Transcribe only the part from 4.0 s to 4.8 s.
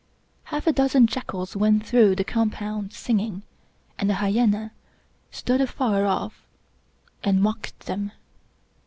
a hyena